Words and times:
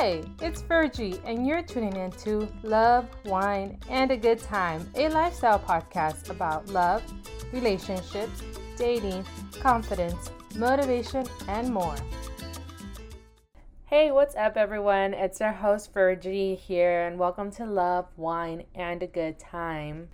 Hey, 0.00 0.24
it's 0.40 0.62
Virgie, 0.62 1.20
and 1.26 1.46
you're 1.46 1.60
tuning 1.60 1.94
in 1.94 2.10
to 2.12 2.48
Love, 2.62 3.06
Wine, 3.26 3.78
and 3.90 4.10
a 4.10 4.16
Good 4.16 4.38
Time, 4.38 4.90
a 4.94 5.10
lifestyle 5.10 5.58
podcast 5.58 6.30
about 6.30 6.66
love, 6.70 7.02
relationships, 7.52 8.42
dating, 8.78 9.26
confidence, 9.60 10.30
motivation, 10.56 11.26
and 11.48 11.70
more. 11.70 11.96
Hey, 13.84 14.10
what's 14.10 14.34
up, 14.36 14.56
everyone? 14.56 15.12
It's 15.12 15.42
our 15.42 15.52
host, 15.52 15.92
Virgie, 15.92 16.54
here, 16.54 17.06
and 17.06 17.18
welcome 17.18 17.50
to 17.50 17.66
Love, 17.66 18.06
Wine, 18.16 18.64
and 18.74 19.02
a 19.02 19.06
Good 19.06 19.38
Time. 19.38 20.08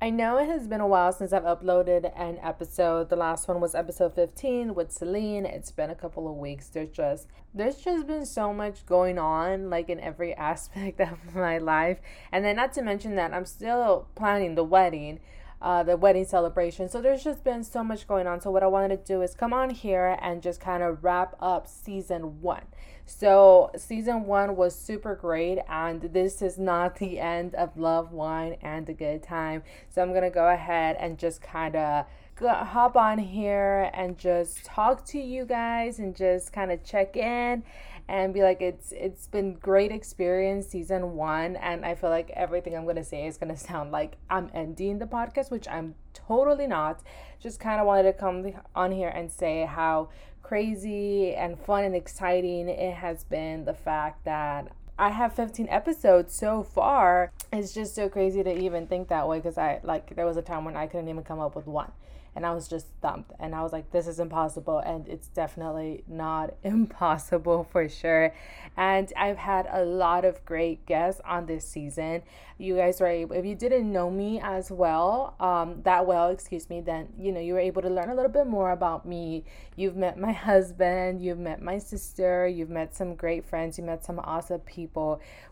I 0.00 0.10
know 0.10 0.38
it 0.38 0.46
has 0.46 0.68
been 0.68 0.80
a 0.80 0.86
while 0.86 1.10
since 1.10 1.32
I've 1.32 1.42
uploaded 1.42 2.12
an 2.14 2.38
episode. 2.40 3.08
The 3.08 3.16
last 3.16 3.48
one 3.48 3.60
was 3.60 3.74
episode 3.74 4.14
15 4.14 4.76
with 4.76 4.92
Celine. 4.92 5.44
It's 5.44 5.72
been 5.72 5.90
a 5.90 5.96
couple 5.96 6.28
of 6.30 6.36
weeks. 6.36 6.68
There's 6.68 6.90
just 6.90 7.26
there's 7.52 7.78
just 7.78 8.06
been 8.06 8.24
so 8.24 8.54
much 8.54 8.86
going 8.86 9.18
on 9.18 9.70
like 9.70 9.88
in 9.88 9.98
every 9.98 10.34
aspect 10.36 11.00
of 11.00 11.34
my 11.34 11.58
life. 11.58 11.98
And 12.30 12.44
then 12.44 12.54
not 12.54 12.72
to 12.74 12.82
mention 12.82 13.16
that 13.16 13.34
I'm 13.34 13.44
still 13.44 14.06
planning 14.14 14.54
the 14.54 14.62
wedding 14.62 15.18
uh, 15.60 15.82
the 15.82 15.96
wedding 15.96 16.24
celebration. 16.24 16.88
So 16.88 17.00
there's 17.00 17.24
just 17.24 17.42
been 17.44 17.64
so 17.64 17.82
much 17.82 18.06
going 18.06 18.26
on. 18.26 18.40
So 18.40 18.50
what 18.50 18.62
I 18.62 18.66
wanted 18.66 19.04
to 19.04 19.04
do 19.04 19.22
is 19.22 19.34
come 19.34 19.52
on 19.52 19.70
here 19.70 20.16
and 20.20 20.42
just 20.42 20.60
kind 20.60 20.82
of 20.82 21.02
wrap 21.02 21.36
up 21.40 21.66
season 21.66 22.40
one. 22.40 22.62
So 23.06 23.70
season 23.76 24.26
one 24.26 24.54
was 24.54 24.74
super 24.74 25.14
great, 25.14 25.60
and 25.66 26.02
this 26.02 26.42
is 26.42 26.58
not 26.58 26.96
the 26.96 27.18
end 27.18 27.54
of 27.54 27.76
love, 27.78 28.12
wine, 28.12 28.56
and 28.60 28.86
a 28.88 28.92
good 28.92 29.22
time. 29.22 29.62
So 29.88 30.02
I'm 30.02 30.12
gonna 30.12 30.30
go 30.30 30.48
ahead 30.48 30.96
and 31.00 31.18
just 31.18 31.40
kind 31.40 31.74
of 31.74 32.04
hop 32.38 32.96
on 32.96 33.18
here 33.18 33.90
and 33.94 34.18
just 34.18 34.64
talk 34.64 35.04
to 35.06 35.18
you 35.18 35.44
guys 35.44 35.98
and 35.98 36.14
just 36.14 36.52
kind 36.52 36.70
of 36.70 36.84
check 36.84 37.16
in 37.16 37.64
and 38.08 38.32
be 38.32 38.42
like 38.42 38.60
it's 38.60 38.92
it's 38.92 39.26
been 39.26 39.54
great 39.54 39.92
experience 39.92 40.66
season 40.66 41.14
one 41.14 41.56
and 41.56 41.84
i 41.84 41.94
feel 41.94 42.10
like 42.10 42.30
everything 42.30 42.74
i'm 42.76 42.86
gonna 42.86 43.04
say 43.04 43.26
is 43.26 43.36
gonna 43.36 43.56
sound 43.70 43.92
like 43.92 44.16
i'm 44.30 44.50
ending 44.54 44.98
the 44.98 45.06
podcast 45.06 45.50
which 45.50 45.68
i'm 45.68 45.94
totally 46.28 46.66
not. 46.66 47.02
Just 47.40 47.60
kind 47.60 47.80
of 47.80 47.86
wanted 47.86 48.04
to 48.04 48.12
come 48.12 48.52
on 48.74 48.92
here 48.92 49.08
and 49.08 49.30
say 49.30 49.64
how 49.64 50.10
crazy 50.42 51.34
and 51.34 51.58
fun 51.58 51.84
and 51.84 51.94
exciting 51.94 52.68
it 52.68 52.94
has 52.94 53.24
been 53.24 53.64
the 53.64 53.74
fact 53.74 54.24
that 54.24 54.68
I 54.98 55.10
have 55.10 55.32
15 55.32 55.68
episodes 55.68 56.34
so 56.34 56.64
far. 56.64 57.32
It's 57.52 57.72
just 57.72 57.94
so 57.94 58.08
crazy 58.08 58.42
to 58.42 58.58
even 58.58 58.88
think 58.88 59.08
that 59.08 59.28
way 59.28 59.38
because 59.38 59.56
I 59.56 59.78
like 59.84 60.16
there 60.16 60.26
was 60.26 60.36
a 60.36 60.42
time 60.42 60.64
when 60.64 60.76
I 60.76 60.88
couldn't 60.88 61.08
even 61.08 61.22
come 61.22 61.38
up 61.38 61.54
with 61.54 61.68
one 61.68 61.92
and 62.38 62.46
I 62.46 62.52
was 62.52 62.68
just 62.68 62.86
stumped. 62.98 63.32
And 63.40 63.52
I 63.52 63.64
was 63.64 63.72
like, 63.72 63.90
this 63.90 64.06
is 64.06 64.20
impossible. 64.20 64.78
And 64.78 65.08
it's 65.08 65.26
definitely 65.26 66.04
not 66.06 66.54
impossible 66.62 67.66
for 67.72 67.88
sure. 67.88 68.32
And 68.76 69.12
I've 69.16 69.38
had 69.38 69.66
a 69.68 69.84
lot 69.84 70.24
of 70.24 70.44
great 70.44 70.86
guests 70.86 71.20
on 71.24 71.46
this 71.46 71.66
season. 71.66 72.22
You 72.56 72.76
guys 72.76 73.00
were 73.00 73.08
able, 73.08 73.34
if 73.34 73.44
you 73.44 73.56
didn't 73.56 73.92
know 73.92 74.08
me 74.08 74.40
as 74.40 74.70
well, 74.70 75.34
um, 75.40 75.82
that 75.82 76.06
well, 76.06 76.28
excuse 76.28 76.70
me, 76.70 76.80
then, 76.80 77.08
you 77.18 77.32
know, 77.32 77.40
you 77.40 77.54
were 77.54 77.58
able 77.58 77.82
to 77.82 77.90
learn 77.90 78.08
a 78.08 78.14
little 78.14 78.30
bit 78.30 78.46
more 78.46 78.70
about 78.70 79.04
me. 79.04 79.44
You've 79.74 79.96
met 79.96 80.16
my 80.16 80.32
husband, 80.50 81.20
you've 81.20 81.38
met 81.40 81.60
my 81.60 81.78
sister, 81.78 82.46
you've 82.46 82.70
met 82.70 82.94
some 82.94 83.16
great 83.16 83.46
friends, 83.46 83.78
you 83.78 83.84
met 83.84 84.04
some 84.04 84.20
awesome 84.20 84.60
people 84.60 84.87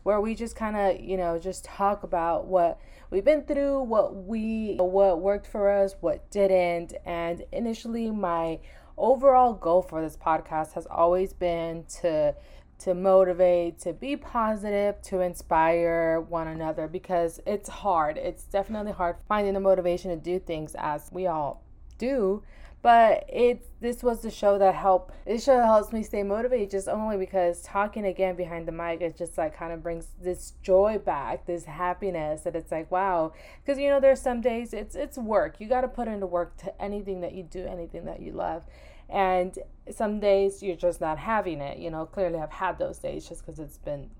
where 0.02 0.20
we 0.20 0.34
just 0.34 0.56
kind 0.56 0.76
of, 0.76 1.00
you 1.00 1.16
know, 1.16 1.38
just 1.38 1.64
talk 1.64 2.02
about 2.02 2.46
what 2.46 2.78
we've 3.10 3.24
been 3.24 3.42
through, 3.42 3.82
what 3.82 4.14
we 4.14 4.76
what 4.78 5.20
worked 5.20 5.46
for 5.46 5.70
us, 5.70 5.94
what 6.00 6.30
didn't. 6.30 6.94
And 7.04 7.44
initially 7.52 8.10
my 8.10 8.60
overall 8.96 9.52
goal 9.52 9.82
for 9.82 10.02
this 10.02 10.16
podcast 10.16 10.72
has 10.72 10.86
always 10.86 11.32
been 11.32 11.84
to 12.00 12.34
to 12.78 12.94
motivate, 12.94 13.78
to 13.80 13.92
be 13.94 14.16
positive, 14.16 15.00
to 15.00 15.20
inspire 15.20 16.20
one 16.20 16.46
another 16.46 16.86
because 16.86 17.40
it's 17.46 17.68
hard. 17.68 18.18
It's 18.18 18.44
definitely 18.44 18.92
hard 18.92 19.16
finding 19.26 19.54
the 19.54 19.60
motivation 19.60 20.10
to 20.10 20.16
do 20.16 20.38
things 20.38 20.76
as 20.78 21.08
we 21.10 21.26
all 21.26 21.62
do 21.98 22.42
but 22.82 23.24
it 23.28 23.66
this 23.80 24.02
was 24.02 24.22
the 24.22 24.30
show 24.30 24.58
that 24.58 24.74
helped 24.74 25.12
this 25.26 25.44
show 25.44 25.60
helps 25.62 25.92
me 25.92 26.02
stay 26.02 26.22
motivated 26.22 26.70
just 26.70 26.88
only 26.88 27.16
because 27.16 27.62
talking 27.62 28.06
again 28.06 28.36
behind 28.36 28.66
the 28.66 28.72
mic 28.72 29.00
it 29.00 29.16
just 29.16 29.36
like 29.36 29.56
kind 29.56 29.72
of 29.72 29.82
brings 29.82 30.08
this 30.22 30.52
joy 30.62 30.98
back 30.98 31.46
this 31.46 31.64
happiness 31.64 32.42
that 32.42 32.56
it's 32.56 32.72
like 32.72 32.90
wow. 32.90 33.32
Because 33.64 33.78
you 33.78 33.88
know 33.88 34.00
there's 34.00 34.20
some 34.20 34.40
days 34.40 34.72
it's 34.72 34.94
it's 34.94 35.18
work. 35.18 35.56
You 35.58 35.68
got 35.68 35.82
to 35.82 35.88
put 35.88 36.08
into 36.08 36.26
work 36.26 36.56
to 36.58 36.82
anything 36.82 37.20
that 37.20 37.32
you 37.32 37.42
do 37.42 37.66
anything 37.66 38.04
that 38.06 38.20
you 38.20 38.32
love. 38.32 38.64
And 39.08 39.58
some 39.90 40.18
days 40.20 40.62
you're 40.62 40.76
just 40.76 41.00
not 41.00 41.18
having 41.18 41.60
it 41.60 41.78
you 41.78 41.90
know 41.90 42.04
clearly 42.06 42.38
i've 42.38 42.50
had 42.50 42.78
those 42.78 42.98
days 42.98 43.28
just 43.28 43.44
because 43.44 43.58
it's 43.58 43.78
been 43.78 44.10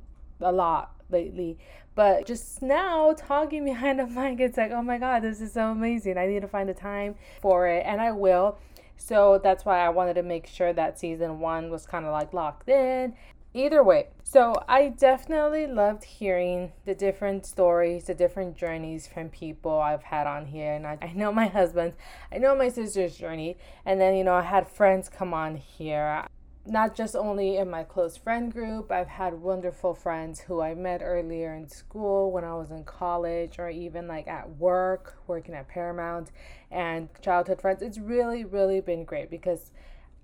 a 0.41 0.53
lot 0.53 0.95
lately. 1.11 1.59
But 1.95 2.27
just 2.27 2.63
now 2.63 3.15
talking 3.17 3.65
behind 3.73 3.99
the 3.99 4.07
mic, 4.07 4.41
it's 4.41 4.57
like, 4.57 4.71
oh 4.71 4.83
my 4.83 4.99
God, 4.99 5.23
this 5.23 5.41
is 5.41 5.53
so 5.53 5.71
amazing. 5.71 6.19
I 6.19 6.27
need 6.27 6.43
to 6.43 6.49
find 6.49 6.69
the 6.69 6.75
time 6.75 7.17
for 7.41 7.67
it, 7.67 7.85
and 7.87 8.01
I 8.01 8.13
will. 8.13 8.59
So 8.97 9.41
that's 9.43 9.65
why 9.65 9.85
I 9.85 9.89
wanted 9.91 10.15
to 10.15 10.23
make 10.23 10.47
sure 10.47 10.73
that 10.73 10.99
season 10.99 11.41
one 11.41 11.71
was 11.71 11.87
kind 11.87 12.07
of 12.07 12.13
like 12.13 12.33
locked 12.33 12.69
in. 12.69 13.15
Either 13.55 13.83
way, 13.83 14.09
so 14.23 14.55
I 14.69 14.89
definitely 14.89 15.67
loved 15.67 16.05
hearing 16.05 16.73
the 16.85 16.95
different 16.95 17.47
stories, 17.47 18.05
the 18.05 18.15
different 18.15 18.55
journeys 18.55 19.07
from 19.07 19.31
people 19.31 19.79
I've 19.79 20.03
had 20.03 20.27
on 20.27 20.45
here. 20.45 20.75
And 20.75 20.87
I, 20.87 20.99
I 21.01 21.13
know 21.15 21.33
my 21.33 21.47
husband's, 21.47 21.97
I 22.31 22.37
know 22.37 22.55
my 22.55 22.69
sister's 22.69 23.17
journey. 23.17 23.57
And 23.87 23.99
then, 23.99 24.15
you 24.15 24.25
know, 24.25 24.35
I 24.35 24.43
had 24.43 24.69
friends 24.69 25.09
come 25.09 25.33
on 25.33 25.57
here 25.57 26.27
not 26.67 26.95
just 26.95 27.15
only 27.15 27.57
in 27.57 27.71
my 27.71 27.85
close 27.85 28.17
friend 28.17 28.53
group, 28.53 28.91
I've 28.91 29.09
had 29.09 29.35
wonderful 29.35 29.95
friends 29.95 30.41
who 30.41 30.61
I 30.61 30.75
met 30.75 31.01
earlier 31.03 31.55
in 31.55 31.69
school 31.69 32.33
when 32.33 32.45
I 32.45 32.55
was 32.55 32.71
in 32.71 32.85
college 32.85 33.59
or 33.59 33.71
even 33.71 34.09
like 34.09 34.27
at 34.27 34.57
work, 34.57 35.17
working 35.27 35.55
at 35.55 35.69
Paramount, 35.69 36.31
and 36.71 37.09
childhood 37.21 37.61
friends. 37.61 37.83
It's 37.83 37.99
really, 37.99 38.45
really 38.45 38.81
been 38.81 39.05
great 39.05 39.31
because 39.31 39.71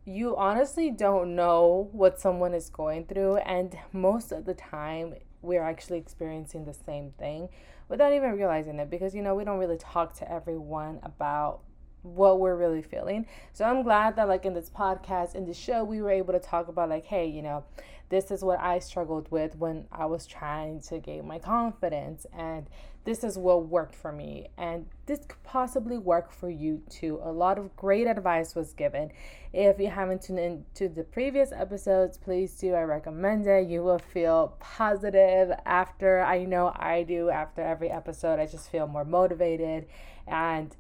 you 0.04 0.36
honestly 0.36 0.90
don't 0.90 1.36
know 1.36 1.88
what 1.92 2.20
someone 2.20 2.54
is 2.54 2.68
going 2.68 3.06
through, 3.06 3.36
and 3.36 3.78
most 3.92 4.32
of 4.32 4.44
the 4.44 4.54
time, 4.54 5.14
we're 5.42 5.62
actually 5.62 5.98
experiencing 5.98 6.64
the 6.64 6.74
same 6.74 7.12
thing 7.18 7.48
without 7.88 8.12
even 8.12 8.32
realizing 8.32 8.78
it 8.78 8.90
because 8.90 9.14
you 9.14 9.22
know, 9.22 9.34
we 9.34 9.44
don't 9.44 9.58
really 9.58 9.78
talk 9.78 10.14
to 10.14 10.30
everyone 10.30 10.98
about 11.02 11.60
what 12.02 12.40
we're 12.40 12.56
really 12.56 12.82
feeling. 12.82 13.26
So 13.52 13.64
I'm 13.64 13.82
glad 13.82 14.16
that 14.16 14.28
like 14.28 14.44
in 14.44 14.54
this 14.54 14.70
podcast, 14.70 15.34
in 15.34 15.46
the 15.46 15.54
show, 15.54 15.84
we 15.84 16.02
were 16.02 16.10
able 16.10 16.32
to 16.32 16.40
talk 16.40 16.68
about 16.68 16.88
like, 16.88 17.06
hey, 17.06 17.26
you 17.26 17.42
know, 17.42 17.64
this 18.12 18.30
is 18.30 18.44
what 18.44 18.60
I 18.60 18.78
struggled 18.78 19.30
with 19.30 19.56
when 19.56 19.86
I 19.90 20.04
was 20.04 20.26
trying 20.26 20.80
to 20.82 20.98
gain 20.98 21.26
my 21.26 21.38
confidence 21.38 22.26
and 22.36 22.66
this 23.04 23.24
is 23.24 23.38
what 23.38 23.66
worked 23.66 23.94
for 23.94 24.12
me 24.12 24.48
and 24.58 24.84
this 25.06 25.20
could 25.26 25.42
possibly 25.44 25.96
work 25.96 26.30
for 26.30 26.50
you 26.50 26.82
too. 26.90 27.20
A 27.22 27.32
lot 27.32 27.56
of 27.56 27.74
great 27.74 28.06
advice 28.06 28.54
was 28.54 28.74
given. 28.74 29.12
If 29.54 29.80
you 29.80 29.88
haven't 29.88 30.22
tuned 30.22 30.40
into 30.40 30.88
the 30.88 31.04
previous 31.04 31.52
episodes, 31.52 32.18
please 32.18 32.52
do. 32.52 32.74
I 32.74 32.82
recommend 32.82 33.46
it. 33.46 33.66
You 33.66 33.82
will 33.82 33.98
feel 33.98 34.56
positive 34.60 35.50
after. 35.64 36.20
I 36.20 36.44
know 36.44 36.72
I 36.76 37.04
do 37.04 37.30
after 37.30 37.62
every 37.62 37.90
episode. 37.90 38.38
I 38.38 38.46
just 38.46 38.70
feel 38.70 38.86
more 38.86 39.06
motivated 39.06 39.86
and 40.26 40.76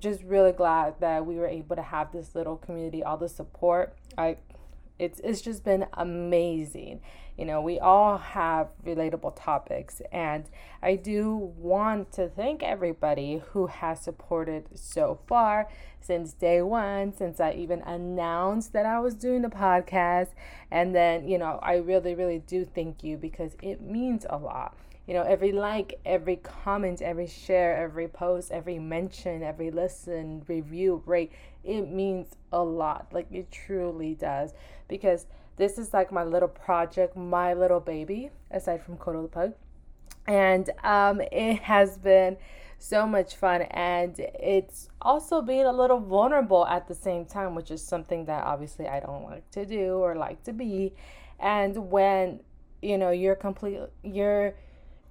just 0.00 0.22
really 0.22 0.52
glad 0.52 0.94
that 1.00 1.26
we 1.26 1.36
were 1.36 1.46
able 1.46 1.76
to 1.76 1.82
have 1.82 2.12
this 2.12 2.34
little 2.34 2.56
community, 2.56 3.02
all 3.02 3.16
the 3.16 3.28
support. 3.28 3.96
I 4.16 4.36
it's 4.98 5.20
it's 5.20 5.40
just 5.40 5.64
been 5.64 5.86
amazing. 5.94 7.00
You 7.36 7.44
know, 7.46 7.60
we 7.60 7.80
all 7.80 8.16
have 8.18 8.68
relatable 8.86 9.34
topics 9.34 10.00
and 10.12 10.44
I 10.80 10.94
do 10.94 11.34
want 11.34 12.12
to 12.12 12.28
thank 12.28 12.62
everybody 12.62 13.42
who 13.50 13.66
has 13.66 14.00
supported 14.00 14.68
so 14.74 15.18
far 15.26 15.68
since 16.00 16.32
day 16.32 16.62
1, 16.62 17.16
since 17.16 17.40
I 17.40 17.52
even 17.52 17.82
announced 17.82 18.72
that 18.72 18.86
I 18.86 19.00
was 19.00 19.14
doing 19.14 19.42
the 19.42 19.48
podcast 19.48 20.28
and 20.70 20.94
then, 20.94 21.26
you 21.26 21.38
know, 21.38 21.58
I 21.60 21.76
really 21.76 22.14
really 22.14 22.38
do 22.38 22.64
thank 22.64 23.02
you 23.02 23.16
because 23.16 23.56
it 23.60 23.80
means 23.80 24.24
a 24.30 24.36
lot 24.36 24.76
you 25.06 25.14
know, 25.14 25.22
every 25.22 25.52
like, 25.52 26.00
every 26.04 26.36
comment, 26.36 27.02
every 27.02 27.26
share, 27.26 27.76
every 27.76 28.08
post, 28.08 28.50
every 28.50 28.78
mention, 28.78 29.42
every 29.42 29.70
listen, 29.70 30.42
review, 30.48 31.02
rate, 31.04 31.32
it 31.62 31.82
means 31.82 32.36
a 32.52 32.62
lot. 32.62 33.08
Like 33.12 33.30
it 33.30 33.50
truly 33.50 34.14
does. 34.14 34.54
Because 34.88 35.26
this 35.56 35.78
is 35.78 35.92
like 35.92 36.10
my 36.10 36.24
little 36.24 36.48
project, 36.48 37.16
my 37.16 37.54
little 37.54 37.80
baby, 37.80 38.30
aside 38.50 38.82
from 38.82 38.96
Kodo 38.96 39.22
the 39.22 39.28
Pug. 39.28 39.52
And 40.26 40.70
um, 40.82 41.20
it 41.20 41.60
has 41.62 41.98
been 41.98 42.38
so 42.78 43.06
much 43.06 43.36
fun 43.36 43.62
and 43.62 44.18
it's 44.18 44.90
also 45.00 45.40
being 45.40 45.64
a 45.64 45.72
little 45.72 46.00
vulnerable 46.00 46.66
at 46.66 46.86
the 46.86 46.94
same 46.94 47.24
time, 47.24 47.54
which 47.54 47.70
is 47.70 47.82
something 47.82 48.26
that 48.26 48.44
obviously 48.44 48.86
I 48.86 49.00
don't 49.00 49.24
like 49.24 49.50
to 49.52 49.64
do 49.64 49.94
or 49.96 50.14
like 50.14 50.42
to 50.44 50.52
be. 50.52 50.94
And 51.38 51.90
when 51.90 52.40
you 52.82 52.98
know 52.98 53.10
you're 53.10 53.34
complete 53.34 53.80
you're 54.02 54.54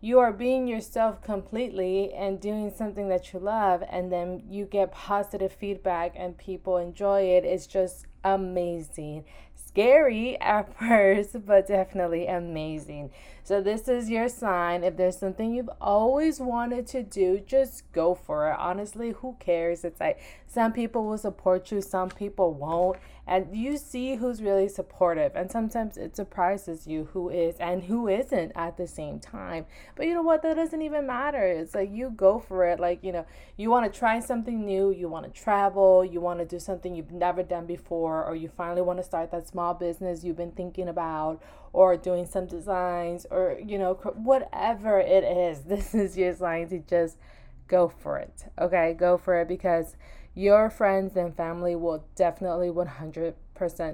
you 0.03 0.19
are 0.19 0.33
being 0.33 0.67
yourself 0.67 1.21
completely 1.23 2.13
and 2.13 2.41
doing 2.41 2.69
something 2.75 3.07
that 3.07 3.31
you 3.31 3.39
love 3.39 3.81
and 3.89 4.11
then 4.11 4.43
you 4.49 4.65
get 4.65 4.91
positive 4.91 5.53
feedback 5.53 6.13
and 6.17 6.37
people 6.37 6.75
enjoy 6.75 7.21
it 7.21 7.45
it's 7.45 7.65
just 7.65 8.05
amazing. 8.23 9.25
Scary 9.55 10.39
at 10.39 10.77
first, 10.79 11.45
but 11.45 11.67
definitely 11.67 12.27
amazing. 12.27 13.11
So, 13.45 13.61
this 13.61 13.89
is 13.89 14.09
your 14.09 14.29
sign. 14.29 14.85
If 14.85 14.95
there's 14.95 15.17
something 15.17 15.53
you've 15.53 15.69
always 15.81 16.39
wanted 16.39 16.87
to 16.87 17.03
do, 17.03 17.41
just 17.45 17.91
go 17.91 18.15
for 18.15 18.49
it. 18.49 18.55
Honestly, 18.57 19.11
who 19.11 19.35
cares? 19.37 19.83
It's 19.83 19.99
like 19.99 20.21
some 20.47 20.71
people 20.71 21.05
will 21.05 21.17
support 21.17 21.69
you, 21.69 21.81
some 21.81 22.09
people 22.09 22.53
won't. 22.53 22.97
And 23.27 23.55
you 23.55 23.77
see 23.77 24.15
who's 24.15 24.41
really 24.41 24.69
supportive. 24.69 25.33
And 25.35 25.51
sometimes 25.51 25.97
it 25.97 26.15
surprises 26.15 26.87
you 26.87 27.09
who 27.11 27.29
is 27.29 27.55
and 27.57 27.83
who 27.83 28.07
isn't 28.07 28.51
at 28.55 28.77
the 28.77 28.87
same 28.87 29.19
time. 29.19 29.65
But 29.95 30.07
you 30.07 30.13
know 30.13 30.21
what? 30.21 30.41
That 30.41 30.55
doesn't 30.55 30.81
even 30.81 31.07
matter. 31.07 31.45
It's 31.45 31.73
like 31.73 31.89
you 31.91 32.11
go 32.11 32.39
for 32.39 32.67
it. 32.67 32.79
Like, 32.79 33.03
you 33.03 33.11
know, 33.11 33.25
you 33.57 33.69
want 33.69 33.91
to 33.91 33.97
try 33.97 34.19
something 34.19 34.65
new, 34.65 34.91
you 34.91 35.07
want 35.09 35.25
to 35.25 35.41
travel, 35.41 36.03
you 36.05 36.21
want 36.21 36.39
to 36.39 36.45
do 36.45 36.59
something 36.59 36.95
you've 36.95 37.11
never 37.11 37.43
done 37.43 37.65
before, 37.65 38.25
or 38.25 38.35
you 38.35 38.49
finally 38.49 38.81
want 38.81 38.99
to 38.99 39.03
start 39.03 39.31
that 39.31 39.47
small 39.47 39.73
business 39.73 40.23
you've 40.23 40.37
been 40.37 40.51
thinking 40.51 40.89
about, 40.89 41.41
or 41.73 41.97
doing 41.97 42.25
some 42.25 42.45
designs, 42.45 43.25
or, 43.31 43.57
you 43.65 43.77
know, 43.79 43.95
whatever 44.15 44.99
it 44.99 45.23
is. 45.23 45.61
This 45.67 45.93
is 45.95 46.15
your 46.17 46.35
sign 46.35 46.69
to 46.69 46.79
just 46.79 47.17
go 47.67 47.89
for 47.89 48.19
it. 48.19 48.45
Okay? 48.59 48.93
Go 48.93 49.17
for 49.17 49.41
it 49.41 49.47
because 49.47 49.95
your 50.35 50.69
friends 50.69 51.17
and 51.17 51.35
family 51.35 51.75
will 51.75 52.05
definitely 52.15 52.69
100% 52.69 53.33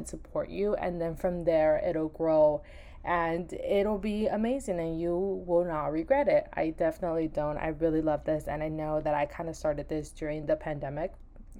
support 0.08 0.50
you. 0.50 0.76
And 0.76 1.02
then 1.02 1.16
from 1.16 1.46
there, 1.46 1.82
it'll 1.88 2.10
grow 2.10 2.64
and 3.06 3.52
it'll 3.54 3.98
be 3.98 4.28
amazing 4.28 4.80
and 4.80 5.00
you 5.00 5.44
will 5.48 5.64
not 5.64 5.88
regret 5.88 6.28
it. 6.28 6.48
I 6.54 6.72
definitely 6.72 7.28
don't. 7.28 7.58
I 7.58 7.70
really 7.70 8.02
love 8.02 8.26
this. 8.26 8.48
And 8.48 8.62
I 8.62 8.68
know 8.68 9.00
that 9.02 9.14
I 9.14 9.26
kind 9.26 9.50
of 9.50 9.56
started 9.56 9.88
this 9.88 10.12
during 10.12 10.46
the 10.46 10.56
pandemic, 10.56 11.14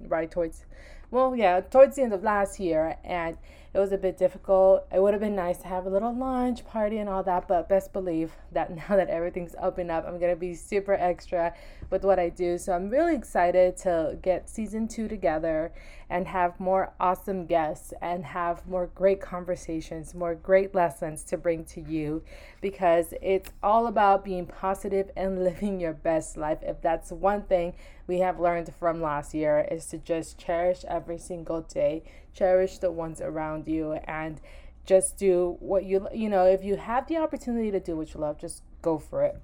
right 0.06 0.30
towards 0.30 0.64
well, 1.10 1.34
yeah, 1.34 1.60
towards 1.60 1.96
the 1.96 2.02
end 2.02 2.12
of 2.12 2.22
last 2.22 2.60
year, 2.60 2.96
and 3.02 3.36
it 3.72 3.78
was 3.78 3.92
a 3.92 3.98
bit 3.98 4.18
difficult. 4.18 4.86
It 4.92 5.00
would 5.00 5.14
have 5.14 5.20
been 5.20 5.36
nice 5.36 5.58
to 5.58 5.68
have 5.68 5.86
a 5.86 5.90
little 5.90 6.12
lunch 6.12 6.64
party 6.66 6.98
and 6.98 7.08
all 7.08 7.22
that, 7.22 7.46
but 7.46 7.68
best 7.68 7.92
believe 7.92 8.32
that 8.50 8.74
now 8.88 8.96
that 8.96 9.08
everything's 9.08 9.54
open 9.62 9.90
up, 9.90 10.04
I'm 10.06 10.18
gonna 10.18 10.34
be 10.34 10.54
super 10.54 10.94
extra 10.94 11.54
with 11.88 12.04
what 12.04 12.18
I 12.18 12.30
do. 12.30 12.58
So 12.58 12.72
I'm 12.72 12.90
really 12.90 13.14
excited 13.14 13.76
to 13.78 14.18
get 14.22 14.50
season 14.50 14.88
two 14.88 15.06
together 15.06 15.72
and 16.08 16.26
have 16.26 16.58
more 16.58 16.92
awesome 16.98 17.46
guests 17.46 17.94
and 18.02 18.24
have 18.24 18.66
more 18.66 18.88
great 18.88 19.20
conversations, 19.20 20.14
more 20.14 20.34
great 20.34 20.74
lessons 20.74 21.22
to 21.22 21.36
bring 21.36 21.64
to 21.64 21.80
you 21.80 22.22
because 22.60 23.14
it's 23.22 23.50
all 23.62 23.86
about 23.86 24.24
being 24.24 24.46
positive 24.46 25.10
and 25.16 25.44
living 25.44 25.78
your 25.78 25.92
best 25.92 26.36
life. 26.36 26.58
If 26.62 26.82
that's 26.82 27.12
one 27.12 27.42
thing 27.42 27.74
we 28.08 28.18
have 28.18 28.40
learned 28.40 28.74
from 28.74 29.00
last 29.00 29.32
year 29.34 29.68
is 29.70 29.86
to 29.86 29.98
just 29.98 30.36
cherish 30.36 30.84
every 30.88 31.18
single 31.18 31.60
day, 31.60 32.02
cherish 32.34 32.78
the 32.78 32.90
ones 32.90 33.20
around 33.20 33.66
you 33.66 33.92
and 34.04 34.40
just 34.86 35.16
do 35.16 35.56
what 35.60 35.84
you 35.84 36.08
you 36.12 36.28
know, 36.28 36.44
if 36.46 36.64
you 36.64 36.76
have 36.76 37.06
the 37.06 37.16
opportunity 37.16 37.70
to 37.70 37.80
do 37.80 37.96
what 37.96 38.12
you 38.14 38.20
love, 38.20 38.38
just 38.38 38.62
go 38.82 38.98
for 38.98 39.24
it. 39.24 39.40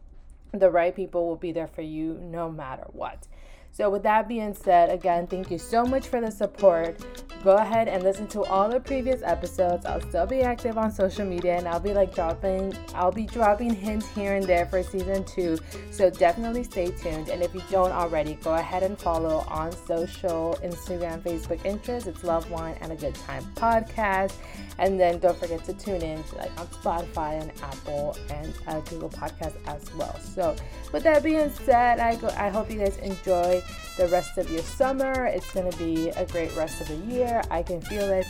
The 0.52 0.70
right 0.70 0.94
people 0.94 1.26
will 1.26 1.36
be 1.36 1.52
there 1.52 1.66
for 1.66 1.82
you 1.82 2.14
no 2.14 2.50
matter 2.50 2.86
what. 2.92 3.26
So, 3.76 3.90
with 3.90 4.04
that 4.04 4.26
being 4.26 4.54
said, 4.54 4.88
again, 4.88 5.26
thank 5.26 5.50
you 5.50 5.58
so 5.58 5.84
much 5.84 6.08
for 6.08 6.18
the 6.18 6.30
support. 6.30 6.96
Go 7.44 7.56
ahead 7.56 7.88
and 7.88 8.02
listen 8.02 8.26
to 8.28 8.42
all 8.44 8.70
the 8.70 8.80
previous 8.80 9.20
episodes. 9.22 9.84
I'll 9.84 10.00
still 10.00 10.24
be 10.24 10.40
active 10.40 10.78
on 10.78 10.90
social 10.90 11.26
media 11.26 11.58
and 11.58 11.68
I'll 11.68 11.78
be 11.78 11.92
like 11.92 12.14
dropping, 12.14 12.74
I'll 12.94 13.12
be 13.12 13.26
dropping 13.26 13.74
hints 13.74 14.08
here 14.14 14.34
and 14.34 14.46
there 14.46 14.64
for 14.64 14.82
season 14.82 15.24
two. 15.24 15.58
So, 15.90 16.08
definitely 16.08 16.64
stay 16.64 16.86
tuned. 16.86 17.28
And 17.28 17.42
if 17.42 17.54
you 17.54 17.62
don't 17.70 17.92
already, 17.92 18.36
go 18.36 18.54
ahead 18.54 18.82
and 18.82 18.98
follow 18.98 19.44
on 19.46 19.72
social 19.72 20.58
Instagram, 20.62 21.20
Facebook, 21.20 21.58
Pinterest. 21.58 22.06
It's 22.06 22.24
Love 22.24 22.50
Wine 22.50 22.76
and 22.80 22.92
a 22.92 22.96
Good 22.96 23.14
Time 23.14 23.44
podcast. 23.56 24.32
And 24.78 24.98
then 24.98 25.18
don't 25.18 25.38
forget 25.38 25.64
to 25.64 25.74
tune 25.74 26.00
in 26.00 26.24
to 26.24 26.36
like 26.36 26.58
on 26.58 26.66
Spotify 26.68 27.42
and 27.42 27.52
Apple 27.62 28.16
and 28.30 28.54
uh, 28.68 28.80
Google 28.80 29.10
Podcasts 29.10 29.56
as 29.66 29.94
well. 29.96 30.18
So, 30.20 30.56
with 30.92 31.02
that 31.02 31.22
being 31.22 31.50
said, 31.50 32.00
I 32.00 32.16
go. 32.16 32.28
I 32.28 32.48
hope 32.48 32.70
you 32.70 32.78
guys 32.78 32.96
enjoy 32.98 33.62
the 33.96 34.08
rest 34.08 34.38
of 34.38 34.50
your 34.50 34.62
summer. 34.62 35.26
It's 35.26 35.50
going 35.52 35.70
to 35.70 35.78
be 35.78 36.10
a 36.10 36.26
great 36.26 36.54
rest 36.56 36.80
of 36.80 36.88
the 36.88 36.96
year. 37.12 37.42
I 37.50 37.62
can 37.62 37.80
feel 37.80 38.10
it. 38.10 38.26